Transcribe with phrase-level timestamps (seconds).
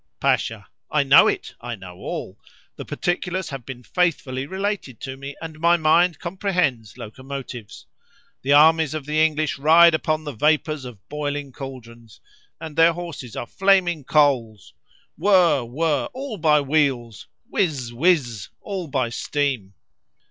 [0.19, 6.17] Pasha.—I know it—I know all—the particulars have been faithfully related to me, and my mind
[6.17, 7.85] comprehends locomotives.
[8.41, 12.19] The armies of the English ride upon the vapours of boiling caldrons,
[12.59, 15.65] and their horses are flaming coals!—whirr!
[15.65, 16.05] whirr!
[16.13, 17.93] all by wheels!—whiz!
[17.93, 18.49] whiz!
[18.61, 19.75] all by steam!